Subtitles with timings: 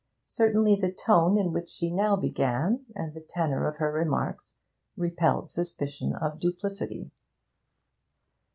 [0.25, 4.53] Certainly the tone in which she now began, and the tenor of her remarks,
[4.97, 7.11] repelled suspicion of duplicity.